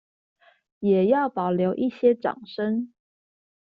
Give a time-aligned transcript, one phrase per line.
[0.79, 2.91] 也要保留一些掌聲